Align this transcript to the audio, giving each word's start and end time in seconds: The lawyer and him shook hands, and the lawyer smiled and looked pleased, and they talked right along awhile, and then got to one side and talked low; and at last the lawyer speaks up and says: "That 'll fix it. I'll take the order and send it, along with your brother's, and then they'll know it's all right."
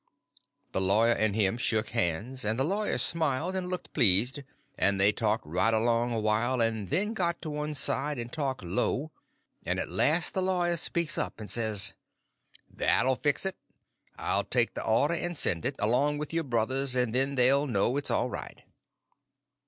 The 0.71 0.81
lawyer 0.81 1.11
and 1.11 1.35
him 1.35 1.59
shook 1.59 1.89
hands, 1.89 2.43
and 2.43 2.57
the 2.57 2.63
lawyer 2.63 2.97
smiled 2.97 3.55
and 3.55 3.69
looked 3.69 3.93
pleased, 3.93 4.39
and 4.75 4.99
they 4.99 5.11
talked 5.11 5.45
right 5.45 5.75
along 5.75 6.11
awhile, 6.11 6.59
and 6.59 6.89
then 6.89 7.13
got 7.13 7.39
to 7.43 7.51
one 7.51 7.75
side 7.75 8.17
and 8.17 8.33
talked 8.33 8.63
low; 8.63 9.11
and 9.63 9.79
at 9.79 9.89
last 9.91 10.33
the 10.33 10.41
lawyer 10.41 10.75
speaks 10.75 11.19
up 11.19 11.39
and 11.39 11.51
says: 11.51 11.93
"That 12.67 13.05
'll 13.05 13.13
fix 13.15 13.45
it. 13.45 13.57
I'll 14.15 14.43
take 14.43 14.73
the 14.73 14.83
order 14.83 15.13
and 15.13 15.37
send 15.37 15.65
it, 15.67 15.75
along 15.77 16.17
with 16.17 16.33
your 16.33 16.45
brother's, 16.45 16.95
and 16.95 17.13
then 17.13 17.35
they'll 17.35 17.67
know 17.67 17.95
it's 17.95 18.09
all 18.09 18.31
right." 18.31 18.63